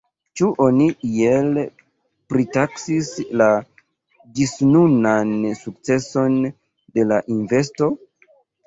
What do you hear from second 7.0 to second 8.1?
la investo?